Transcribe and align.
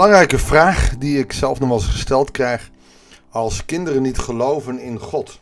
belangrijke 0.00 0.38
vraag 0.38 0.96
die 0.98 1.18
ik 1.18 1.32
zelf 1.32 1.58
nog 1.58 1.68
wel 1.68 1.78
eens 1.78 1.86
gesteld 1.86 2.30
krijg. 2.30 2.70
Als 3.30 3.64
kinderen 3.64 4.02
niet 4.02 4.18
geloven 4.18 4.78
in 4.78 4.98
God, 4.98 5.40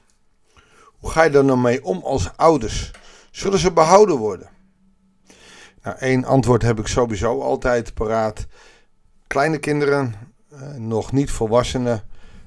hoe 0.98 1.10
ga 1.10 1.22
je 1.22 1.30
er 1.30 1.44
nou 1.44 1.58
mee 1.58 1.84
om 1.84 2.00
als 2.04 2.30
ouders? 2.36 2.90
Zullen 3.30 3.58
ze 3.58 3.72
behouden 3.72 4.16
worden? 4.16 4.48
Nou, 5.82 5.96
één 5.98 6.24
antwoord 6.24 6.62
heb 6.62 6.78
ik 6.78 6.86
sowieso 6.86 7.40
altijd 7.40 7.94
paraat. 7.94 8.46
Kleine 9.26 9.58
kinderen, 9.58 10.14
eh, 10.50 10.70
nog 10.70 11.12
niet 11.12 11.30
volwassenen, 11.30 12.02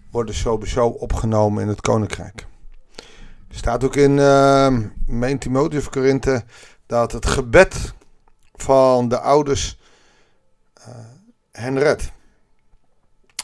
worden 0.09 0.35
sowieso 0.35 0.87
opgenomen 0.87 1.61
in 1.63 1.67
het 1.67 1.81
koninkrijk. 1.81 2.47
Er 3.49 3.57
staat 3.57 3.83
ook 3.83 3.95
in 3.95 4.17
uh, 4.17 4.77
Meen 5.05 5.39
Timotheus 5.39 5.89
Korinthe 5.89 6.43
dat 6.85 7.11
het 7.11 7.25
gebed 7.25 7.93
van 8.53 9.07
de 9.07 9.19
ouders 9.19 9.79
hen 11.51 11.79
redt. 11.79 12.11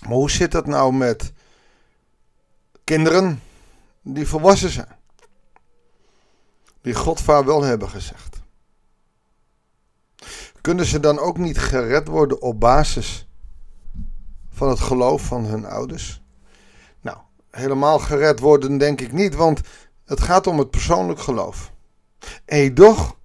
Maar 0.02 0.12
hoe 0.12 0.32
zit 0.32 0.52
dat 0.52 0.66
nou 0.66 0.94
met 0.94 1.34
kinderen 2.84 3.42
die 4.02 4.28
volwassen 4.28 4.70
zijn? 4.70 4.96
Die 6.82 6.94
God 6.94 7.22
vaarwel 7.22 7.64
hebben 7.64 7.90
gezegd. 7.90 8.40
Kunnen 10.62 10.86
ze 10.86 11.00
dan 11.00 11.20
ook 11.20 11.38
niet 11.38 11.58
gered 11.58 12.08
worden 12.08 12.42
op 12.42 12.60
basis 12.60 13.28
van 14.50 14.70
het 14.70 14.80
geloof 14.80 15.22
van 15.22 15.46
hun 15.46 15.66
ouders? 15.66 16.22
Nou, 17.02 17.18
helemaal 17.52 18.00
gered 18.00 18.40
worden 18.40 18.78
denk 18.78 19.02
ik 19.02 19.12
niet, 19.12 19.36
want 19.36 19.62
het 20.06 20.22
gaat 20.22 20.48
om 20.48 20.60
het 20.60 20.70
persoonlijk 20.70 21.20
geloof. 21.20 21.72
En 22.46 22.74
toch, 22.74 23.18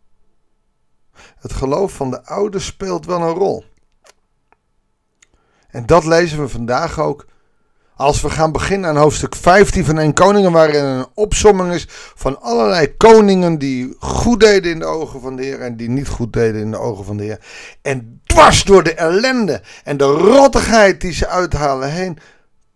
het 1.37 1.53
geloof 1.53 1.92
van 1.92 2.11
de 2.11 2.25
ouders 2.25 2.67
speelt 2.67 3.07
wel 3.07 3.20
een 3.20 3.35
rol. 3.35 3.64
En 5.73 5.87
dat 5.87 6.05
lezen 6.05 6.41
we 6.41 6.48
vandaag 6.48 7.01
ook 7.01 7.27
als 7.97 8.20
we 8.20 8.31
gaan 8.31 8.53
beginnen 8.53 8.91
aan 8.91 8.97
hoofdstuk 8.97 9.34
15 9.34 9.84
van 9.84 9.98
1 9.98 10.14
Koningen, 10.14 10.53
waarin 10.53 10.84
een 10.84 11.06
opsomming 11.14 11.73
is 11.73 11.87
van 12.14 12.41
allerlei 12.41 12.97
koningen 12.97 13.59
die 13.59 13.97
goed 13.98 14.41
deden 14.41 14.73
in 14.73 14.79
de 14.79 14.84
ogen 14.84 15.20
van 15.20 15.37
de 15.37 15.42
Heer 15.42 15.61
en 15.61 15.77
die 15.77 15.89
niet 15.89 16.09
goed 16.09 16.33
deden 16.33 16.61
in 16.61 16.70
de 16.70 16.79
ogen 16.79 17.05
van 17.05 17.17
de 17.17 17.23
Heer. 17.23 17.41
En 17.83 18.20
dwars 18.27 18.64
door 18.64 18.83
de 18.83 18.95
ellende 18.95 19.62
en 19.84 19.97
de 19.97 20.05
rottigheid 20.05 21.01
die 21.01 21.12
ze 21.12 21.29
uithalen 21.29 21.91
heen, 21.91 22.19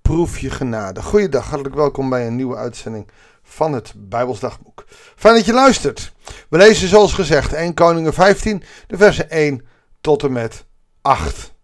proef 0.03 0.39
je 0.39 0.51
genade. 0.51 1.03
Goeiedag, 1.03 1.49
hartelijk 1.49 1.75
welkom 1.75 2.09
bij 2.09 2.27
een 2.27 2.37
nieuwe 2.37 2.57
uitzending 2.57 3.09
van 3.43 3.73
het 3.73 3.93
Bijbelsdagboek. 3.97 4.85
Fijn 5.17 5.35
dat 5.35 5.45
je 5.45 5.53
luistert. 5.53 6.13
We 6.49 6.57
lezen 6.57 6.89
zoals 6.89 7.13
gezegd 7.13 7.53
1 7.53 7.75
Koningen 7.75 8.15
15, 8.15 8.63
de 8.87 8.97
versen 8.97 9.31
1 9.31 9.67
tot 10.01 10.23
en 10.23 10.33
met 10.33 10.65
8. 11.03 11.55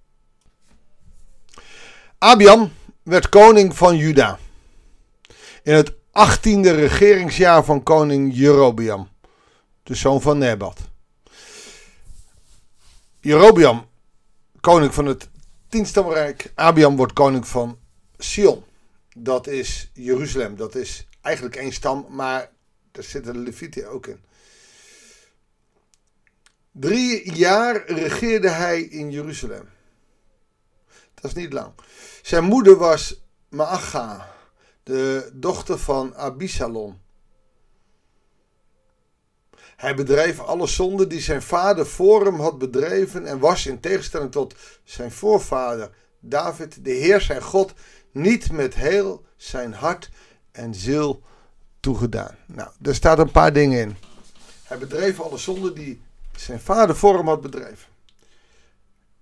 Abiam 2.22 2.72
werd 3.02 3.28
koning 3.28 3.76
van 3.76 3.96
Juda. 3.96 4.38
In 5.62 5.74
het 5.74 5.92
achttiende 6.10 6.70
regeringsjaar 6.70 7.64
van 7.64 7.82
koning 7.82 8.34
Jerobiam, 8.34 9.08
de 9.82 9.94
zoon 9.94 10.20
van 10.20 10.38
Nebat. 10.38 10.78
Jerobiam, 13.20 13.86
koning 14.60 14.94
van 14.94 15.06
het 15.06 15.28
tienstamrijk. 15.68 16.52
Abiam 16.54 16.96
wordt 16.96 17.12
koning 17.12 17.48
van 17.48 17.78
Sion. 18.18 18.64
Dat 19.16 19.46
is 19.46 19.90
Jeruzalem. 19.94 20.56
Dat 20.56 20.74
is 20.74 21.06
eigenlijk 21.20 21.56
één 21.56 21.72
stam, 21.72 22.06
maar 22.08 22.50
daar 22.92 23.04
zitten 23.04 23.32
de 23.32 23.38
Levieten 23.38 23.90
ook 23.90 24.06
in. 24.06 24.20
Drie 26.72 27.32
jaar 27.32 27.86
regeerde 27.86 28.48
hij 28.48 28.80
in 28.80 29.10
Jeruzalem. 29.10 29.68
Dat 31.22 31.30
is 31.30 31.42
niet 31.42 31.52
lang. 31.52 31.72
Zijn 32.22 32.44
moeder 32.44 32.76
was 32.76 33.22
Maacha, 33.48 34.28
de 34.82 35.30
dochter 35.32 35.78
van 35.78 36.16
Abisalom. 36.16 37.00
Hij 39.76 39.94
bedreef 39.94 40.38
alle 40.38 40.66
zonden 40.66 41.08
die 41.08 41.20
zijn 41.20 41.42
vader 41.42 41.86
voor 41.86 42.24
hem 42.24 42.40
had 42.40 42.58
bedreven 42.58 43.26
en 43.26 43.38
was 43.38 43.66
in 43.66 43.80
tegenstelling 43.80 44.32
tot 44.32 44.54
zijn 44.84 45.10
voorvader 45.10 45.90
David, 46.20 46.84
de 46.84 46.90
Heer 46.90 47.20
zijn 47.20 47.42
God, 47.42 47.72
niet 48.10 48.52
met 48.52 48.74
heel 48.74 49.24
zijn 49.36 49.72
hart 49.72 50.10
en 50.52 50.74
ziel 50.74 51.22
toegedaan. 51.80 52.36
Nou, 52.46 52.70
er 52.82 52.94
staat 52.94 53.18
een 53.18 53.30
paar 53.30 53.52
dingen 53.52 53.80
in. 53.80 53.96
Hij 54.62 54.78
bedreef 54.78 55.20
alle 55.20 55.38
zonden 55.38 55.74
die 55.74 56.00
zijn 56.36 56.60
vader 56.60 56.96
voor 56.96 57.16
hem 57.16 57.28
had 57.28 57.40
bedreven. 57.40 57.88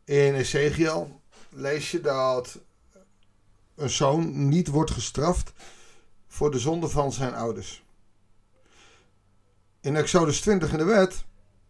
In 0.05 0.35
Ezekiel 0.35 1.20
lees 1.51 1.91
je 1.91 2.01
dat 2.01 2.59
een 3.75 3.91
zoon 3.91 4.49
niet 4.49 4.69
wordt 4.69 4.91
gestraft 4.91 5.53
voor 6.29 6.51
de 6.51 6.59
zonde 6.59 6.89
van 6.89 7.13
zijn 7.13 7.35
ouders. 7.35 7.83
In 9.81 9.97
Exodus 9.97 10.41
20 10.41 10.73
in 10.73 10.79
de 10.79 10.85
wet 10.85 11.25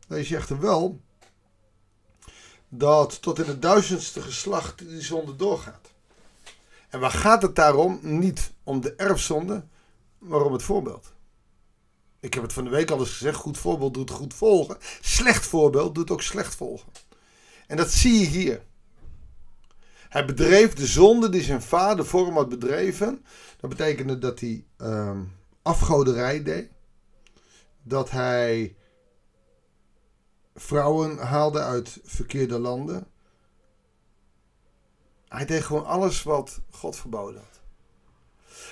lees 0.08 0.28
je 0.28 0.36
echter 0.36 0.60
wel 0.60 1.00
dat 2.68 3.22
tot 3.22 3.38
in 3.38 3.44
het 3.44 3.62
duizendste 3.62 4.22
geslacht 4.22 4.78
die 4.78 5.02
zonde 5.02 5.36
doorgaat. 5.36 5.90
En 6.88 7.00
waar 7.00 7.10
gaat 7.10 7.42
het 7.42 7.56
daarom? 7.56 7.98
Niet 8.02 8.52
om 8.64 8.80
de 8.80 8.94
erfzonde, 8.94 9.64
maar 10.18 10.40
om 10.40 10.52
het 10.52 10.62
voorbeeld. 10.62 11.12
Ik 12.20 12.34
heb 12.34 12.42
het 12.42 12.52
van 12.52 12.64
de 12.64 12.70
week 12.70 12.90
al 12.90 12.98
eens 12.98 13.10
gezegd: 13.10 13.36
goed 13.36 13.58
voorbeeld 13.58 13.94
doet 13.94 14.10
goed 14.10 14.34
volgen. 14.34 14.76
Slecht 15.00 15.46
voorbeeld 15.46 15.94
doet 15.94 16.10
ook 16.10 16.22
slecht 16.22 16.54
volgen. 16.54 16.92
En 17.66 17.76
dat 17.76 17.90
zie 17.90 18.20
je 18.20 18.26
hier. 18.26 18.62
Hij 20.10 20.24
bedreef 20.24 20.74
de 20.74 20.86
zonde 20.86 21.28
die 21.28 21.42
zijn 21.42 21.62
vader 21.62 22.06
voor 22.06 22.26
hem 22.26 22.34
had 22.34 22.48
bedreven. 22.48 23.24
Dat 23.60 23.70
betekende 23.70 24.18
dat 24.18 24.40
hij 24.40 24.64
uh, 24.78 25.20
afgoderij 25.62 26.42
deed. 26.42 26.70
Dat 27.82 28.10
hij 28.10 28.76
vrouwen 30.54 31.18
haalde 31.18 31.60
uit 31.60 31.98
verkeerde 32.02 32.58
landen. 32.58 33.06
Hij 35.28 35.46
deed 35.46 35.62
gewoon 35.62 35.86
alles 35.86 36.22
wat 36.22 36.60
God 36.70 36.96
verboden 36.96 37.40
had. 37.40 37.60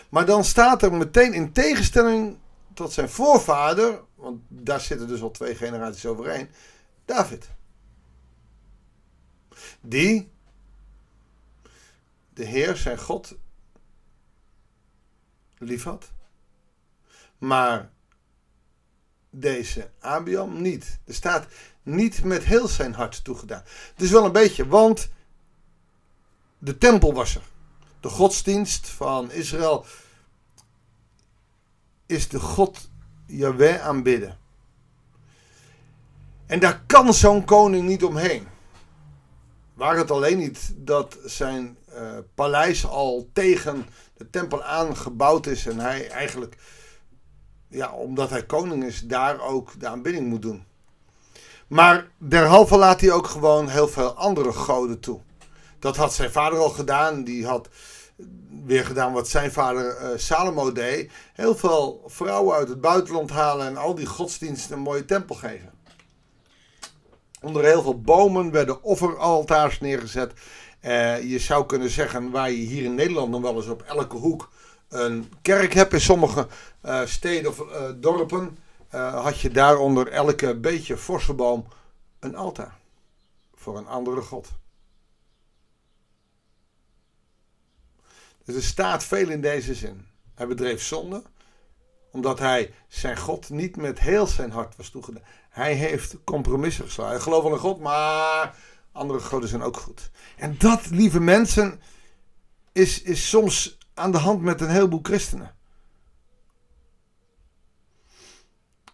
Maar 0.09 0.26
dan 0.26 0.44
staat 0.44 0.82
er 0.82 0.93
meteen 0.93 1.32
in 1.32 1.53
tegenstelling 1.53 2.38
tot 2.75 2.93
zijn 2.93 3.09
voorvader, 3.09 4.03
want 4.15 4.41
daar 4.49 4.81
zitten 4.81 5.09
dus 5.09 5.22
al 5.22 5.31
twee 5.31 5.55
generaties 5.55 6.06
overheen, 6.06 6.49
David. 7.05 7.49
Die 9.81 10.31
de 12.38 12.44
Heer 12.44 12.76
zijn 12.76 12.99
God 12.99 13.34
liefhad. 15.59 16.10
Maar 17.38 17.91
deze 19.31 19.91
Abiam 20.00 20.62
niet. 20.62 20.99
Er 21.04 21.15
staat 21.15 21.47
niet 21.82 22.25
met 22.25 22.44
heel 22.44 22.69
zijn 22.69 22.94
hart 22.94 23.25
toegedaan. 23.25 23.62
Dus 23.97 24.10
wel 24.10 24.25
een 24.25 24.32
beetje, 24.32 24.66
want 24.66 25.09
de 26.59 26.78
tempel 26.78 27.12
was 27.12 27.34
er. 27.34 27.43
De 28.00 28.09
godsdienst 28.09 28.88
van 28.88 29.31
Israël 29.31 29.84
is 32.06 32.28
de 32.28 32.41
God 32.41 32.91
Yahweh 33.26 33.81
aanbidden. 33.81 34.38
En 36.47 36.60
daar 36.60 36.82
kan 36.87 37.15
zo'n 37.15 37.44
koning 37.44 37.88
niet 37.88 38.05
omheen. 38.05 38.47
Waar 39.75 39.97
het 39.97 40.10
alleen 40.10 40.38
niet 40.38 40.75
dat 40.76 41.19
zijn 41.25 41.78
paleis 42.34 42.86
al 42.86 43.28
tegen 43.32 43.86
de 44.16 44.31
tempel 44.31 44.62
aangebouwd 44.62 45.47
is. 45.47 45.66
En 45.66 45.78
hij 45.78 46.10
eigenlijk, 46.10 46.56
ja, 47.69 47.93
omdat 47.93 48.31
hij 48.31 48.46
koning 48.46 48.84
is, 48.84 49.00
daar 49.00 49.40
ook 49.40 49.81
de 49.81 49.87
aanbidding 49.87 50.26
moet 50.26 50.43
doen. 50.43 50.67
Maar 51.69 52.08
derhalve 52.19 52.76
laat 52.76 53.00
hij 53.00 53.12
ook 53.12 53.26
gewoon 53.26 53.69
heel 53.69 53.88
veel 53.88 54.14
andere 54.14 54.52
goden 54.52 55.00
toe. 55.00 55.20
Dat 55.78 55.96
had 55.96 56.14
zijn 56.14 56.31
vader 56.31 56.58
al 56.58 56.70
gedaan. 56.70 57.25
Die 57.25 57.46
had 57.46 57.69
weer 58.64 58.84
gedaan 58.84 59.12
wat 59.12 59.28
zijn 59.28 59.52
vader 59.52 60.00
uh, 60.00 60.08
Salomo 60.17 60.73
deed. 60.73 61.12
Heel 61.32 61.56
veel 61.56 62.02
vrouwen 62.06 62.56
uit 62.56 62.69
het 62.69 62.81
buitenland 62.81 63.31
halen 63.31 63.67
en 63.67 63.76
al 63.76 63.94
die 63.94 64.06
godsdiensten 64.06 64.76
een 64.76 64.82
mooie 64.82 65.05
tempel 65.05 65.34
geven. 65.34 65.73
Onder 67.49 67.65
heel 67.65 67.83
veel 67.83 68.00
bomen 68.00 68.50
werden 68.50 68.83
offeraltaars 68.83 69.81
neergezet. 69.81 70.33
Uh, 70.81 71.23
je 71.31 71.39
zou 71.39 71.67
kunnen 71.67 71.91
zeggen, 71.91 72.31
waar 72.31 72.50
je 72.50 72.56
hier 72.56 72.85
in 72.85 72.95
Nederland 72.95 73.31
nog 73.31 73.41
wel 73.41 73.56
eens 73.56 73.67
op 73.67 73.83
elke 73.83 74.17
hoek 74.17 74.50
een 74.89 75.33
kerk 75.43 75.73
hebt, 75.73 75.93
in 75.93 76.00
sommige 76.00 76.47
uh, 76.85 77.06
steden 77.06 77.50
of 77.50 77.61
uh, 77.61 77.91
dorpen, 77.97 78.59
had 78.91 79.41
je 79.41 79.50
daar 79.50 79.79
onder 79.79 80.09
elke 80.09 80.56
beetje 80.56 80.97
forse 80.97 81.33
boom 81.33 81.67
een 82.21 82.37
altaar 82.37 82.79
voor 83.55 83.77
een 83.77 83.89
andere 83.89 84.21
god. 84.21 84.49
Dus 88.45 88.55
er 88.55 88.62
staat 88.62 89.05
veel 89.05 89.29
in 89.29 89.41
deze 89.41 89.75
zin. 89.75 90.06
Hij 90.35 90.47
bedreef 90.47 90.83
zonde, 90.83 91.23
omdat 92.10 92.38
hij 92.38 92.75
zijn 92.88 93.16
God 93.16 93.50
niet 93.50 93.76
met 93.76 94.00
heel 94.00 94.26
zijn 94.26 94.50
hart 94.50 94.76
was 94.76 94.90
toegedaan. 94.90 95.22
Hij 95.49 95.75
heeft 95.75 96.16
compromissen 96.25 96.84
geslagen. 96.84 97.12
Hij 97.12 97.22
gelooft 97.22 97.43
wel 97.43 97.52
in 97.52 97.58
God, 97.58 97.81
maar 97.81 98.56
andere 98.93 99.20
goden 99.20 99.49
zijn 99.49 99.62
ook 99.62 99.76
goed. 99.76 100.10
En 100.37 100.55
dat, 100.58 100.90
lieve 100.90 101.20
mensen, 101.20 101.81
is, 102.72 103.02
is 103.02 103.28
soms 103.28 103.78
aan 103.94 104.12
de 104.12 104.19
hand 104.19 104.43
met 104.43 104.60
een 104.60 104.70
heleboel 104.70 105.00
christenen. 105.02 105.55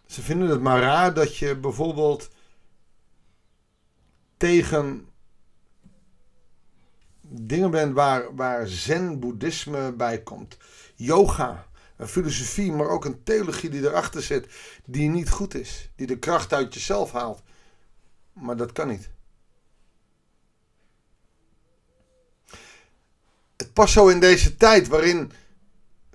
Ze 0.05 0.21
vinden 0.21 0.49
het 0.49 0.61
maar 0.61 0.81
raar 0.81 1.13
dat 1.13 1.37
je 1.37 1.55
bijvoorbeeld 1.57 2.29
tegen 4.37 5.09
dingen 7.21 7.71
bent 7.71 7.93
waar, 7.93 8.35
waar 8.35 8.67
zen-boeddhisme 8.67 9.91
bij 9.91 10.21
komt. 10.21 10.57
Yoga, 10.95 11.67
een 11.97 12.07
filosofie, 12.07 12.71
maar 12.71 12.89
ook 12.89 13.05
een 13.05 13.23
theologie 13.23 13.69
die 13.69 13.81
erachter 13.81 14.21
zit, 14.21 14.47
die 14.85 15.09
niet 15.09 15.29
goed 15.29 15.53
is. 15.53 15.89
Die 15.95 16.07
de 16.07 16.19
kracht 16.19 16.53
uit 16.53 16.73
jezelf 16.73 17.11
haalt. 17.11 17.41
Maar 18.33 18.57
dat 18.57 18.71
kan 18.71 18.87
niet. 18.87 19.09
Het 23.57 23.73
past 23.73 23.93
zo 23.93 24.07
in 24.07 24.19
deze 24.19 24.57
tijd 24.57 24.87
waarin 24.87 25.31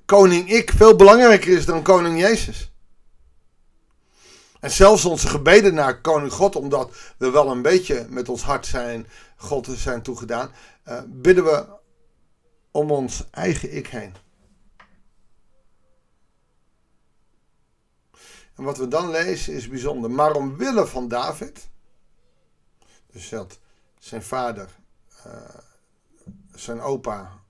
koning 0.04 0.50
ik 0.50 0.70
veel 0.76 0.96
belangrijker 0.96 1.56
is 1.56 1.64
dan 1.64 1.82
koning 1.82 2.20
Jezus. 2.20 2.72
En 4.60 4.70
zelfs 4.70 5.04
onze 5.04 5.28
gebeden 5.28 5.74
naar 5.74 6.00
koning 6.00 6.32
God, 6.32 6.56
omdat 6.56 6.90
we 7.16 7.30
wel 7.30 7.50
een 7.50 7.62
beetje 7.62 8.06
met 8.08 8.28
ons 8.28 8.42
hart 8.42 8.66
zijn, 8.66 9.06
God 9.36 9.68
zijn 9.76 10.02
toegedaan, 10.02 10.52
uh, 10.88 11.00
bidden 11.06 11.44
we 11.44 11.66
om 12.70 12.90
ons 12.90 13.24
eigen 13.30 13.76
ik 13.76 13.86
heen. 13.86 14.14
En 18.60 18.66
wat 18.66 18.78
we 18.78 18.88
dan 18.88 19.10
lezen 19.10 19.54
is 19.54 19.68
bijzonder. 19.68 20.10
Maar 20.10 20.34
omwille 20.34 20.86
van 20.86 21.08
David, 21.08 21.68
dus 23.06 23.28
dat 23.28 23.58
zijn 23.98 24.22
vader, 24.22 24.68
uh, 25.26 25.32
zijn 26.54 26.80
opa 26.80 27.42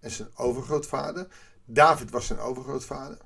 en 0.00 0.10
zijn 0.10 0.28
overgrootvader. 0.36 1.26
David 1.64 2.10
was 2.10 2.26
zijn 2.26 2.38
overgrootvader. 2.38 3.18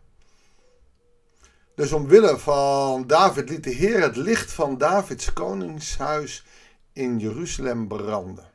Dus 1.75 1.93
omwille 1.93 2.38
van 2.38 3.06
David 3.06 3.49
liet 3.49 3.64
de 3.64 3.70
Heer 3.70 4.00
het 4.00 4.17
licht 4.17 4.52
van 4.52 4.78
Davids 4.78 5.32
koningshuis 5.32 6.44
in 6.93 7.19
Jeruzalem 7.19 7.88
branden. 7.88 8.50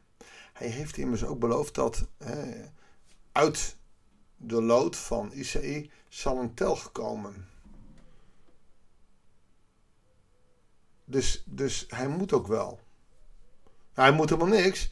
Hij 0.53 0.67
heeft 0.67 0.97
immers 0.97 1.25
ook 1.25 1.39
beloofd 1.39 1.75
dat 1.75 2.05
uit 3.31 3.75
de 4.35 4.61
lood 4.61 4.95
van 4.95 5.31
Isaïe 5.31 5.89
zal 6.09 6.37
een 6.39 6.53
telg 6.53 6.91
komen. 6.91 7.55
Dus, 11.09 11.43
dus 11.45 11.85
hij 11.87 12.07
moet 12.07 12.33
ook 12.33 12.47
wel. 12.47 12.79
Hij 13.93 14.11
moet 14.11 14.29
helemaal 14.29 14.59
niks. 14.59 14.91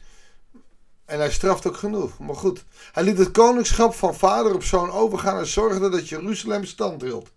En 1.04 1.18
hij 1.18 1.30
straft 1.30 1.66
ook 1.66 1.76
genoeg. 1.76 2.18
Maar 2.18 2.34
goed, 2.34 2.64
hij 2.92 3.02
liet 3.02 3.18
het 3.18 3.30
koningschap 3.30 3.94
van 3.94 4.14
vader 4.14 4.54
op 4.54 4.62
zoon 4.62 4.90
overgaan 4.90 5.38
en 5.38 5.46
zorgde 5.46 5.88
dat 5.90 6.08
Jeruzalem 6.08 6.64
stand 6.64 7.02
hield. 7.02 7.32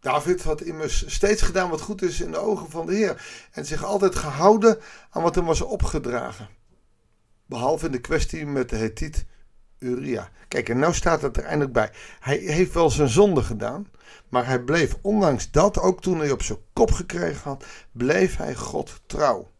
David 0.00 0.42
had 0.42 0.60
immers 0.60 1.14
steeds 1.14 1.42
gedaan 1.42 1.70
wat 1.70 1.80
goed 1.80 2.02
is 2.02 2.20
in 2.20 2.30
de 2.30 2.38
ogen 2.38 2.70
van 2.70 2.86
de 2.86 2.94
Heer. 2.94 3.46
En 3.52 3.66
zich 3.66 3.84
altijd 3.84 4.14
gehouden 4.16 4.78
aan 5.10 5.22
wat 5.22 5.34
hem 5.34 5.44
was 5.44 5.60
opgedragen. 5.60 6.48
Behalve 7.46 7.86
in 7.86 7.92
de 7.92 8.00
kwestie 8.00 8.46
met 8.46 8.68
de 8.68 8.76
Hethiet 8.76 9.24
Uria. 9.78 10.30
Kijk, 10.48 10.68
en 10.68 10.78
nou 10.78 10.94
staat 10.94 11.22
het 11.22 11.36
er 11.36 11.44
eindelijk 11.44 11.72
bij. 11.72 11.90
Hij 12.20 12.36
heeft 12.36 12.74
wel 12.74 12.90
zijn 12.90 13.08
zonde 13.08 13.42
gedaan. 13.42 13.86
Maar 14.28 14.46
hij 14.46 14.62
bleef, 14.62 14.96
ondanks 15.00 15.50
dat, 15.50 15.78
ook 15.78 16.00
toen 16.00 16.18
hij 16.18 16.30
op 16.30 16.42
zijn 16.42 16.58
kop 16.72 16.92
gekregen 16.92 17.42
had, 17.42 17.64
bleef 17.92 18.36
hij 18.36 18.54
God 18.54 19.00
trouw. 19.06 19.50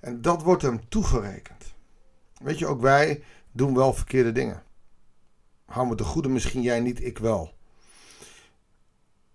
En 0.00 0.22
dat 0.22 0.42
wordt 0.42 0.62
hem 0.62 0.88
toegerekend. 0.88 1.74
Weet 2.42 2.58
je, 2.58 2.66
ook 2.66 2.80
wij 2.80 3.22
doen 3.52 3.74
wel 3.74 3.92
verkeerde 3.92 4.32
dingen. 4.32 4.62
Hou 5.64 5.86
me 5.86 5.94
de 5.94 6.04
goede, 6.04 6.28
misschien 6.28 6.62
jij 6.62 6.80
niet, 6.80 7.04
ik 7.04 7.18
wel. 7.18 7.52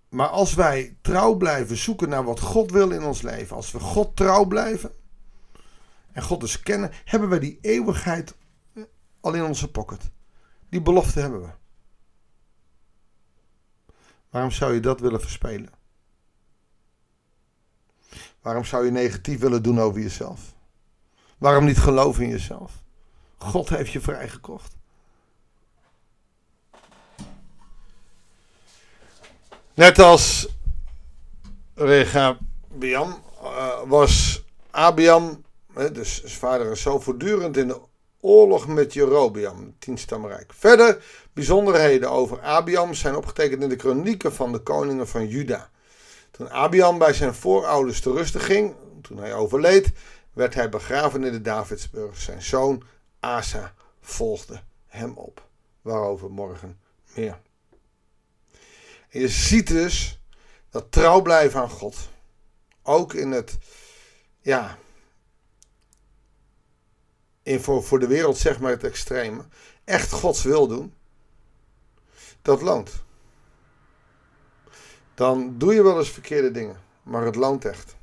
Maar 0.09 0.27
als 0.27 0.53
wij 0.53 0.97
trouw 1.01 1.33
blijven 1.33 1.77
zoeken 1.77 2.09
naar 2.09 2.23
wat 2.23 2.39
God 2.39 2.71
wil 2.71 2.91
in 2.91 3.03
ons 3.03 3.21
leven, 3.21 3.55
als 3.55 3.71
we 3.71 3.79
God 3.79 4.15
trouw 4.15 4.45
blijven 4.45 4.91
en 6.11 6.21
God 6.21 6.39
dus 6.39 6.59
kennen, 6.59 6.91
hebben 7.05 7.29
we 7.29 7.39
die 7.39 7.57
eeuwigheid 7.61 8.35
al 9.21 9.33
in 9.33 9.43
onze 9.43 9.71
pocket. 9.71 10.09
Die 10.69 10.81
belofte 10.81 11.19
hebben 11.19 11.41
we. 11.41 11.49
Waarom 14.29 14.51
zou 14.51 14.73
je 14.73 14.79
dat 14.79 14.99
willen 14.99 15.21
verspelen? 15.21 15.69
Waarom 18.41 18.63
zou 18.63 18.85
je 18.85 18.91
negatief 18.91 19.39
willen 19.39 19.63
doen 19.63 19.79
over 19.79 20.01
jezelf? 20.01 20.53
Waarom 21.37 21.65
niet 21.65 21.77
geloven 21.79 22.23
in 22.23 22.29
jezelf? 22.29 22.83
God 23.37 23.69
heeft 23.69 23.91
je 23.91 24.01
vrijgekocht. 24.01 24.77
Net 29.73 29.99
als 29.99 30.47
Regabiam 31.73 33.23
uh, 33.43 33.81
was 33.85 34.43
Abiam, 34.71 35.43
dus 35.73 36.23
zijn 36.23 36.31
vader 36.31 36.69
en 36.69 36.77
zo, 36.77 36.99
voortdurend 36.99 37.57
in 37.57 37.67
de 37.67 37.81
oorlog 38.21 38.67
met 38.67 38.93
Jerobiam, 38.93 39.75
tienstamrijk. 39.79 40.53
Verder 40.53 41.03
bijzonderheden 41.33 42.09
over 42.09 42.41
Abiam 42.41 42.93
zijn 42.93 43.15
opgetekend 43.15 43.63
in 43.63 43.69
de 43.69 43.75
kronieken 43.75 44.33
van 44.33 44.51
de 44.51 44.59
koningen 44.59 45.07
van 45.07 45.27
Juda. 45.27 45.69
Toen 46.31 46.49
Abiam 46.51 46.97
bij 46.97 47.13
zijn 47.13 47.33
voorouders 47.33 48.01
te 48.01 48.11
rusten 48.11 48.41
ging, 48.41 48.75
toen 49.01 49.17
hij 49.17 49.33
overleed, 49.33 49.91
werd 50.33 50.53
hij 50.53 50.69
begraven 50.69 51.23
in 51.23 51.31
de 51.31 51.41
Davidsburg. 51.41 52.17
Zijn 52.17 52.41
zoon 52.41 52.83
Asa 53.19 53.73
volgde 54.01 54.61
hem 54.87 55.17
op. 55.17 55.47
Waarover 55.81 56.31
morgen 56.31 56.79
meer. 57.15 57.39
Je 59.09 59.27
ziet 59.27 59.67
dus 59.67 60.19
dat 60.69 60.91
trouw 60.91 61.21
blijven 61.21 61.59
aan 61.59 61.69
God. 61.69 61.95
Ook 62.83 63.13
in 63.13 63.31
het, 63.31 63.57
ja, 64.41 64.77
in 67.49 67.59
voor, 67.59 67.83
voor 67.83 67.99
de 67.99 68.07
wereld 68.07 68.37
zeg 68.37 68.59
maar 68.59 68.71
het 68.71 68.83
extreme. 68.83 69.43
Echt 69.83 70.11
Gods 70.11 70.43
wil 70.43 70.67
doen. 70.67 70.93
Dat 72.41 72.61
loont. 72.61 73.03
Dan 75.13 75.57
doe 75.57 75.73
je 75.73 75.83
wel 75.83 75.97
eens 75.97 76.09
verkeerde 76.09 76.51
dingen. 76.51 76.81
Maar 77.03 77.25
het 77.25 77.35
loont 77.35 77.65
echt. 77.65 77.95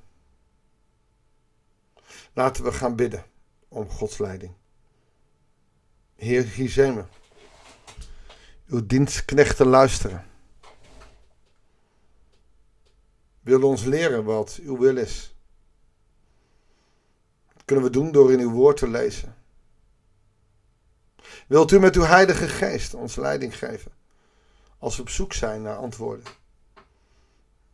Laten 2.33 2.65
we 2.65 2.73
gaan 2.73 2.97
bidden 2.97 3.25
om 3.69 3.91
Gods 3.91 4.19
leiding. 4.19 4.53
Heer, 6.17 6.45
hier 6.45 6.71
zijn 6.71 6.95
we. 6.95 7.05
Uw 8.67 8.87
dienstknechten 8.87 9.67
luisteren. 9.67 10.27
Wil 13.41 13.63
ons 13.63 13.85
leren 13.85 14.25
wat 14.25 14.59
uw 14.63 14.79
wil 14.79 14.97
is. 14.97 15.36
Kunnen 17.67 17.85
we 17.85 17.91
doen 17.91 18.13
door 18.13 18.33
in 18.33 18.41
uw 18.41 18.51
woord 18.51 18.77
te 18.77 18.89
lezen. 18.89 19.37
Wilt 21.47 21.71
u 21.71 21.79
met 21.79 21.97
uw 21.97 22.03
heilige 22.03 22.49
geest 22.49 22.95
ons 22.95 23.17
leiding 23.17 23.59
geven? 23.59 23.93
Als 24.79 24.97
we 24.97 25.03
op 25.03 25.09
zoek 25.09 25.33
zijn 25.33 25.63
naar 25.63 25.77
antwoorden. 25.77 26.25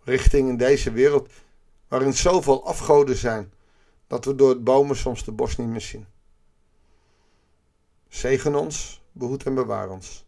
Richting 0.05 0.49
in 0.49 0.57
deze 0.57 0.93
wereld 0.93 1.31
waarin 1.89 2.13
zoveel 2.13 2.67
afgoden 2.67 3.17
zijn 3.17 3.53
dat 4.07 4.25
we 4.25 4.35
door 4.35 4.49
het 4.49 4.65
bomen 4.65 4.97
soms 4.97 5.25
de 5.25 5.33
bos 5.33 5.57
niet 5.57 5.69
meer 5.69 5.81
zien. 5.81 6.07
Zegen 8.09 8.55
ons, 8.55 9.03
behoed 9.13 9.43
en 9.43 9.55
bewaar 9.55 9.91
ons. 9.91 10.25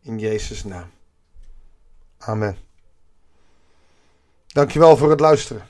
In 0.00 0.18
Jezus' 0.18 0.64
naam. 0.64 0.90
Amen. 2.18 2.56
Dankjewel 4.46 4.96
voor 4.96 5.10
het 5.10 5.20
luisteren. 5.20 5.66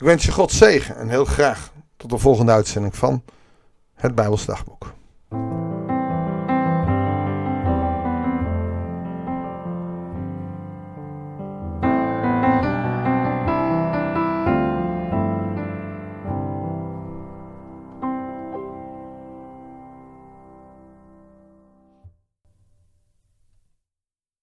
Ik 0.00 0.06
wens 0.06 0.24
je 0.24 0.32
God 0.32 0.52
zegen 0.52 0.96
en 0.96 1.08
heel 1.08 1.24
graag 1.24 1.72
tot 1.96 2.10
de 2.10 2.18
volgende 2.18 2.52
uitzending 2.52 2.96
van 2.96 3.24
het 3.94 4.14
Bijbelsdagboek. 4.14 4.92